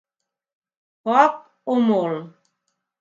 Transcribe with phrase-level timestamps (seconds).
[1.09, 1.37] Poc
[1.75, 2.25] o molt.